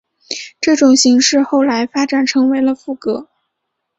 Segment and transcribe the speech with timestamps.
[0.59, 3.29] 这种形式后来发展成为了赋格。